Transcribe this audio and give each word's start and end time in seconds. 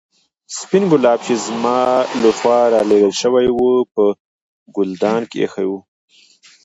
سپين 0.57 0.83
ګلاب 0.91 1.19
چې 1.25 1.33
زما 1.45 1.79
له 2.21 2.29
خوا 2.37 2.59
رالېږل 2.73 3.13
شوي 3.21 3.47
وو 3.51 3.73
په 3.93 4.03
ګلدان 4.75 5.21
کې 5.29 5.37
ایښي 5.41 5.65
وو. 5.69 5.79